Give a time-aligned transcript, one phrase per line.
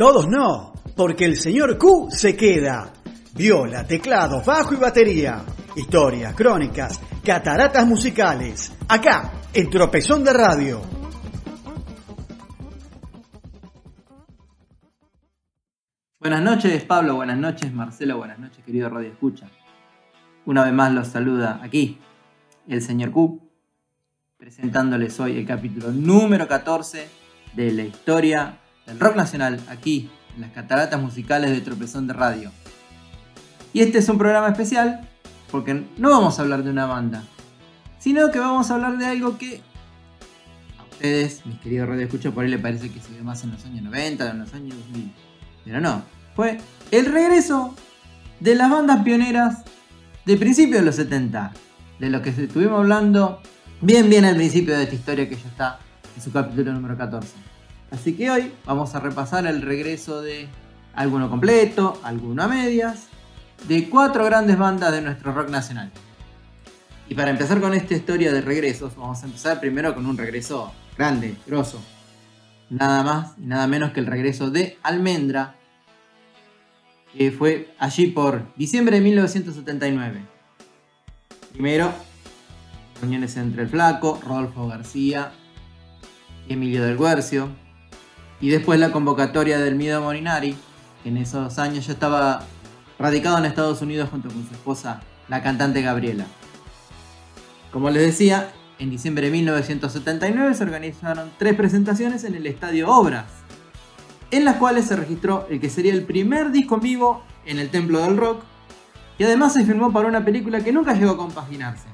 [0.00, 2.90] Todos no, porque el señor Q se queda.
[3.34, 5.44] Viola, teclado, bajo y batería.
[5.76, 8.72] Historias, crónicas, cataratas musicales.
[8.88, 10.80] Acá, en Tropezón de Radio.
[16.18, 17.16] Buenas noches, Pablo.
[17.16, 18.16] Buenas noches, Marcelo.
[18.16, 19.50] Buenas noches, querido Radio Escucha.
[20.46, 21.98] Una vez más los saluda aquí
[22.66, 23.38] el señor Q,
[24.38, 27.06] presentándoles hoy el capítulo número 14
[27.52, 32.50] de la historia del rock nacional, aquí en las cataratas musicales de Tropezón de Radio.
[33.72, 35.08] Y este es un programa especial
[35.50, 37.22] porque no vamos a hablar de una banda,
[37.98, 39.60] sino que vamos a hablar de algo que
[40.78, 43.52] a ustedes, mis queridos Radio Escucha, por ahí le parece que se ve más en
[43.52, 45.12] los años 90, en los años 2000.
[45.64, 46.02] Pero no,
[46.34, 46.58] fue
[46.90, 47.74] el regreso
[48.40, 49.62] de las bandas pioneras
[50.24, 51.52] de principios de los 70,
[52.00, 53.40] de lo que estuvimos hablando
[53.80, 55.78] bien bien al principio de esta historia que ya está
[56.16, 57.50] en su capítulo número 14.
[57.90, 60.48] Así que hoy vamos a repasar el regreso de
[60.94, 63.08] alguno completo, alguno a medias,
[63.66, 65.90] de cuatro grandes bandas de nuestro rock nacional.
[67.08, 70.72] Y para empezar con esta historia de regresos, vamos a empezar primero con un regreso
[70.96, 71.82] grande, grosso.
[72.68, 75.56] Nada más y nada menos que el regreso de Almendra,
[77.12, 80.20] que fue allí por diciembre de 1979.
[81.52, 81.92] Primero,
[83.00, 85.32] reuniones entre el Flaco, Rodolfo García
[86.50, 87.48] Emilio del Guercio.
[88.40, 90.56] Y después la convocatoria del Mido Morinari,
[91.02, 92.42] que en esos años ya estaba
[92.98, 96.26] radicado en Estados Unidos junto con su esposa, la cantante Gabriela.
[97.70, 103.26] Como les decía, en diciembre de 1979 se organizaron tres presentaciones en el Estadio Obras,
[104.30, 108.00] en las cuales se registró el que sería el primer disco vivo en el Templo
[108.00, 108.42] del Rock,
[109.18, 111.88] y además se filmó para una película que nunca llegó a compaginarse.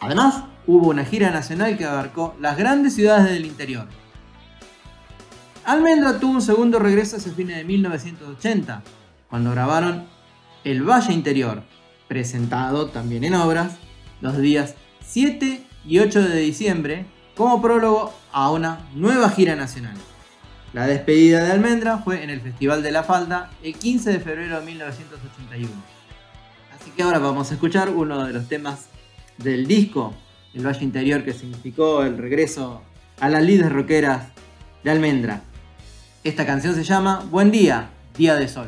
[0.00, 3.88] Además, hubo una gira nacional que abarcó las grandes ciudades del interior.
[5.66, 8.84] Almendra tuvo un segundo regreso hacia fines de 1980,
[9.28, 10.06] cuando grabaron
[10.62, 11.64] El Valle Interior,
[12.06, 13.74] presentado también en obras,
[14.20, 17.06] los días 7 y 8 de diciembre,
[17.36, 19.96] como prólogo a una nueva gira nacional.
[20.72, 24.60] La despedida de Almendra fue en el Festival de la Falda el 15 de febrero
[24.60, 25.68] de 1981.
[26.78, 28.86] Así que ahora vamos a escuchar uno de los temas
[29.38, 30.14] del disco
[30.54, 32.82] El Valle Interior que significó el regreso
[33.18, 34.28] a las líderes rockeras
[34.84, 35.42] de Almendra.
[36.26, 38.66] Esta canción se llama Buen día, Día de Sol.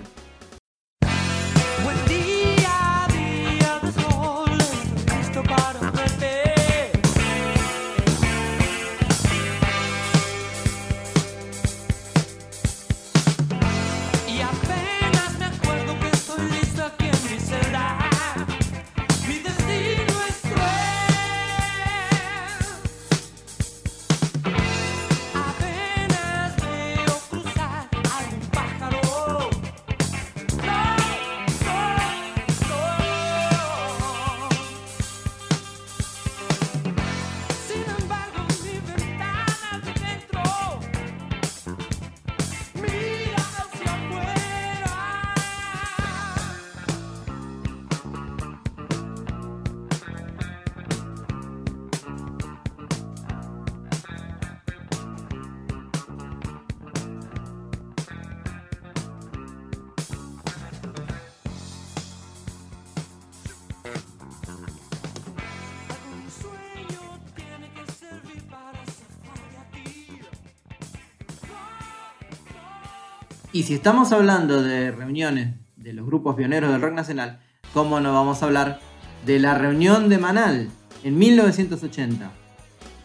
[73.50, 77.41] Y si estamos hablando de reuniones de los grupos pioneros del rock nacional,
[77.72, 78.78] ¿cómo no vamos a hablar
[79.25, 80.69] de la reunión de Manal
[81.03, 82.31] en 1980?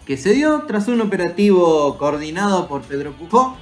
[0.06, 3.56] Que se dio tras un operativo coordinado por Pedro Pujó,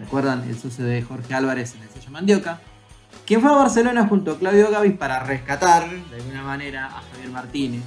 [0.00, 2.60] recuerdan el socio de Jorge Álvarez en el sello Mandioca,
[3.26, 7.28] quien fue a Barcelona junto a Claudio Gavis para rescatar de alguna manera a Javier
[7.32, 7.82] Martínez.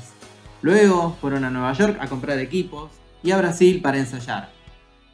[0.61, 2.91] Luego fueron a Nueva York a comprar equipos
[3.23, 4.57] y a Brasil para ensayar.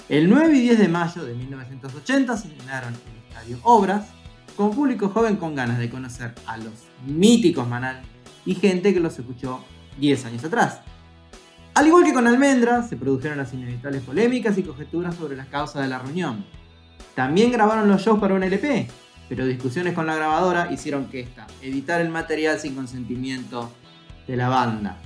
[0.09, 2.94] El 9 y 10 de mayo de 1980 se llenaron
[3.63, 4.07] Obras
[4.56, 6.74] con público joven con ganas de conocer a los
[7.06, 8.01] míticos Manal
[8.45, 9.63] y gente que los escuchó
[10.00, 10.80] 10 años atrás.
[11.75, 15.81] Al igual que con Almendra, se produjeron las inevitables polémicas y conjeturas sobre las causas
[15.81, 16.45] de la reunión.
[17.15, 18.88] También grabaron los shows para un LP,
[19.27, 23.71] pero discusiones con la grabadora hicieron que esta editara el material sin consentimiento
[24.27, 24.97] de la banda.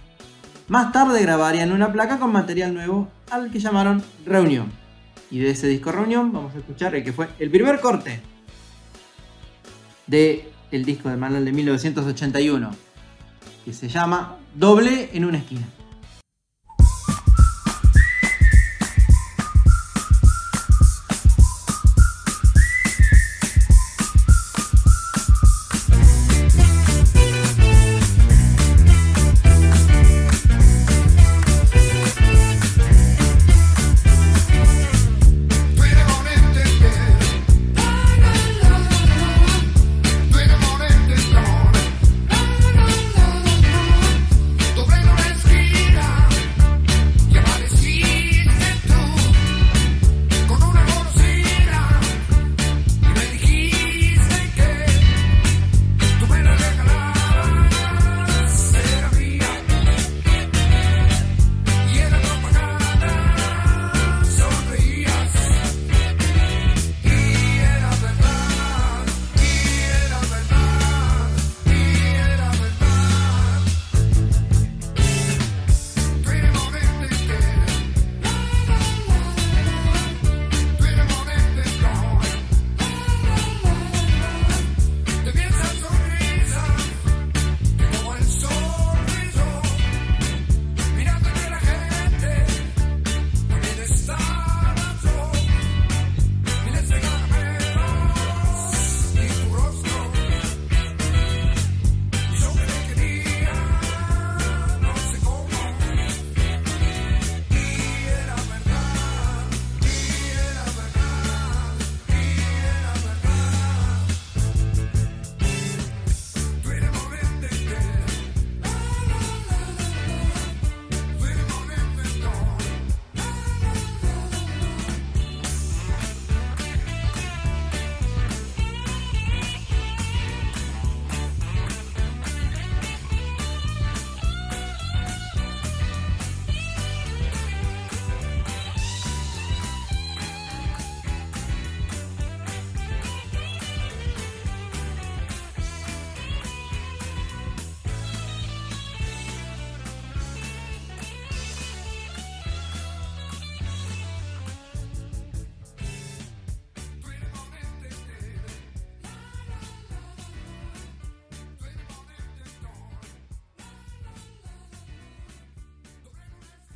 [0.68, 4.70] Más tarde grabarían una placa con material nuevo al que llamaron Reunión.
[5.30, 8.22] Y de ese disco Reunión vamos a escuchar el que fue el primer corte
[10.08, 12.72] de el disco de Manuel de 1981,
[13.66, 15.68] que se llama Doble en una esquina.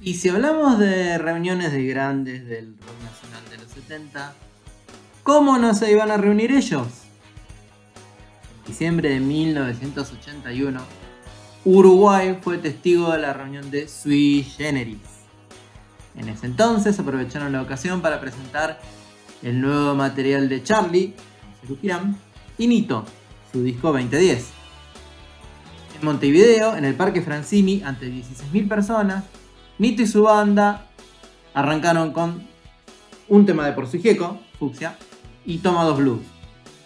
[0.03, 4.33] Y si hablamos de reuniones de grandes del rock nacional de los 70,
[5.21, 6.88] ¿cómo no se iban a reunir ellos?
[8.57, 10.81] En diciembre de 1981,
[11.65, 14.98] Uruguay fue testigo de la reunión de Sui Generis.
[16.15, 18.80] En ese entonces aprovecharon la ocasión para presentar
[19.44, 21.13] el nuevo material de Charlie,
[21.62, 22.18] Serú Girán,
[22.57, 23.06] y Nito,
[23.51, 24.48] su disco 2010.
[26.00, 29.25] En Montevideo, en el Parque Francini, ante 16.000 personas,
[29.81, 30.86] Nito y su banda
[31.56, 32.44] arrancaron con
[33.28, 34.95] un tema de Por su Gieco, Fucsia,
[35.44, 36.22] y Toma dos Blues.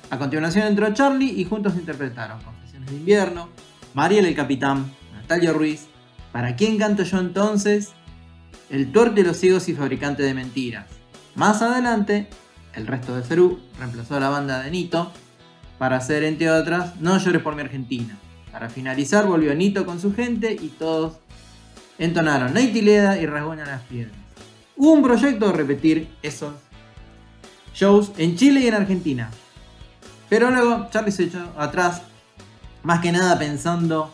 [0.10, 3.50] A continuación entró Charlie y juntos interpretaron Confesiones de Invierno,
[3.96, 5.88] Mariel el Capitán, Natalia Ruiz,
[6.32, 7.92] ¿Para quién canto yo entonces?
[8.70, 10.86] El tuerto de los ciegos y fabricante de mentiras.
[11.36, 12.30] Más adelante,
[12.76, 15.12] el resto de Cerú reemplazó a la banda de Nito
[15.78, 18.18] para hacer, entre otras, No llores por mi Argentina.
[18.54, 21.18] Para finalizar, volvió Nito con su gente y todos
[21.98, 24.16] entonaron Neitileda y Rasguña las Piedras.
[24.76, 26.54] Hubo un proyecto de repetir esos
[27.74, 29.30] shows en Chile y en Argentina.
[30.30, 32.02] Pero luego Charlie se echó atrás,
[32.84, 34.14] más que nada pensando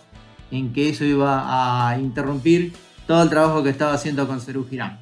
[0.52, 2.74] en que eso iba a interrumpir
[3.08, 5.00] todo el trabajo que estaba haciendo con Cerú Girán.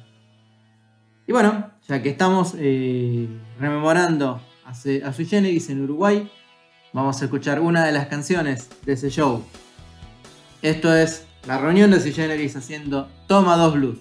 [1.26, 6.30] Y bueno, ya que estamos eh, rememorando a, Sui Generis en Uruguay,
[6.92, 9.44] vamos a escuchar una de las canciones de ese show.
[10.62, 13.98] Esto es la reunión de Sui Generis haciendo Toma dos Blues.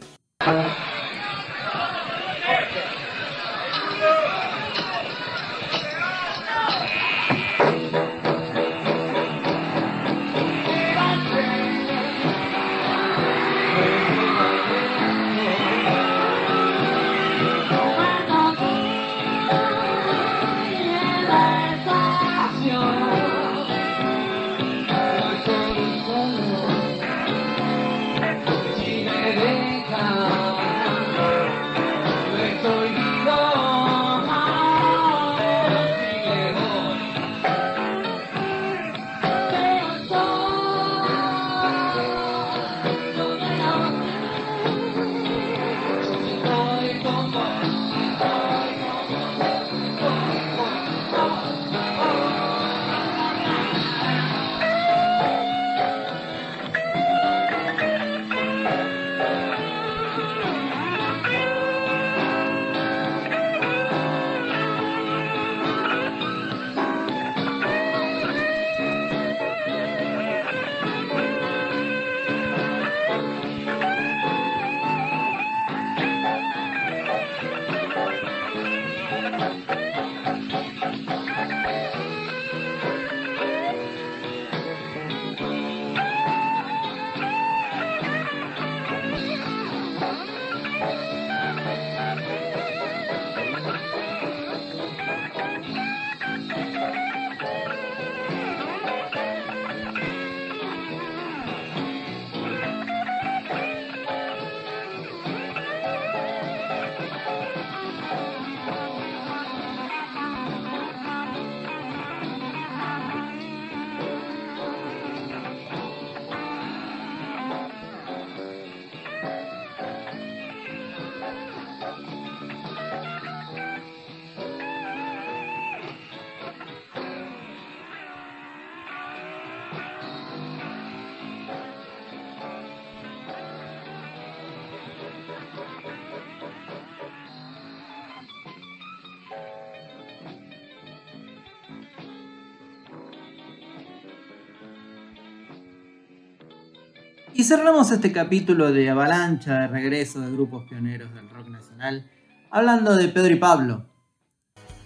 [147.39, 152.05] Y cerramos este capítulo de avalancha de regreso de grupos pioneros del rock nacional
[152.51, 153.85] hablando de Pedro y Pablo,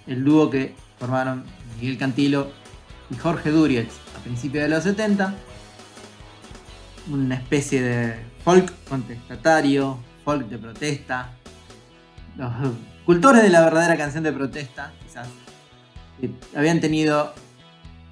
[0.05, 1.45] el dúo que formaron
[1.79, 2.51] Miguel Cantilo
[3.10, 5.33] y Jorge Durietz a principios de los 70,
[7.10, 11.31] una especie de folk contestatario, folk de protesta,
[12.38, 12.51] los
[13.03, 15.27] cultores de la verdadera canción de protesta, quizás,
[16.22, 17.33] que habían tenido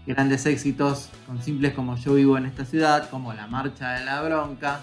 [0.05, 4.21] grandes éxitos con simples como Yo vivo en esta ciudad, como La Marcha de la
[4.21, 4.81] Bronca,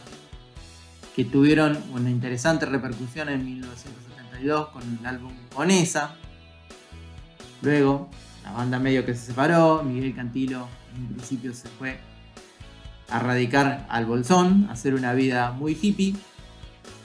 [1.14, 6.14] que tuvieron una interesante repercusión en 1972 con el álbum Onesa.
[7.62, 8.08] Luego,
[8.44, 11.98] la banda medio que se separó, Miguel Cantilo en principio se fue
[13.10, 16.14] a radicar al Bolsón, a hacer una vida muy hippie,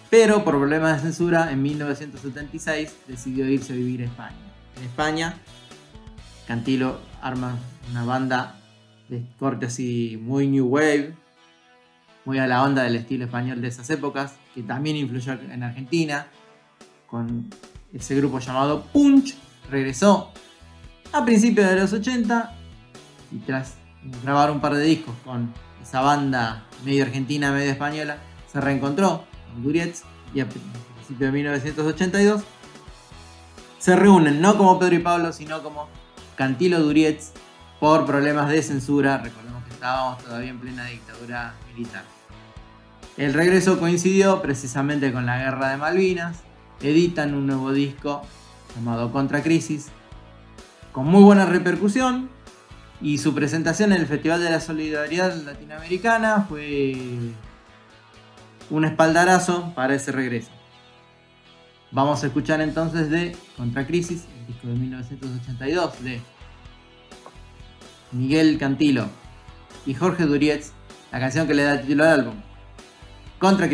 [0.09, 4.35] pero por problemas de censura en 1976 decidió irse a vivir a España.
[4.77, 5.37] En España,
[6.47, 7.57] Cantilo arma
[7.91, 8.55] una banda
[9.09, 11.13] de corte así muy new wave,
[12.25, 16.27] muy a la onda del estilo español de esas épocas, que también influyó en Argentina,
[17.07, 17.49] con
[17.93, 19.35] ese grupo llamado Punch,
[19.69, 20.31] regresó
[21.11, 22.55] a principios de los 80
[23.31, 23.75] y tras
[24.23, 28.17] grabar un par de discos con esa banda medio argentina, medio española,
[28.51, 32.43] se reencontró con Durietz y a principios de 1982
[33.77, 35.87] se reúnen no como Pedro y Pablo, sino como
[36.35, 37.31] Cantilo Durietz
[37.79, 39.17] por problemas de censura.
[39.17, 42.03] Recordemos que estábamos todavía en plena dictadura militar.
[43.17, 46.37] El regreso coincidió precisamente con la guerra de Malvinas.
[46.81, 48.23] Editan un nuevo disco
[48.75, 49.89] llamado Contra Crisis,
[50.91, 52.29] con muy buena repercusión.
[53.01, 56.95] Y su presentación en el Festival de la Solidaridad Latinoamericana fue
[58.69, 60.49] un espaldarazo para ese regreso.
[61.93, 66.21] Vamos a escuchar entonces de Contra Crisis, el disco de 1982 de
[68.11, 69.05] Miguel Cantilo
[69.85, 70.71] y Jorge Durietz,
[71.11, 72.33] la canción que le da título al álbum,
[73.37, 73.69] Contra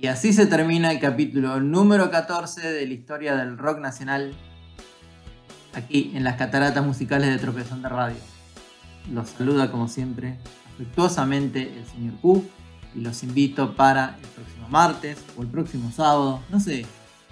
[0.00, 4.32] Y así se termina el capítulo número 14 de la historia del rock nacional
[5.74, 8.16] aquí en las cataratas musicales de Tropezón de Radio.
[9.12, 10.38] Los saluda como siempre
[10.72, 12.44] afectuosamente el señor Q
[12.94, 16.86] y los invito para el próximo martes o el próximo sábado, no sé,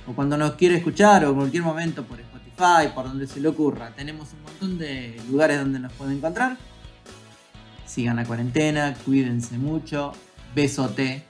[0.09, 3.47] o cuando nos quiera escuchar o en cualquier momento por Spotify, por donde se le
[3.47, 3.93] ocurra.
[3.95, 6.57] Tenemos un montón de lugares donde nos pueden encontrar.
[7.87, 10.15] Sigan la cuarentena, cuídense mucho,
[10.53, 11.25] besote.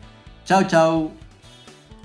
[0.46, 1.25] Chau chau.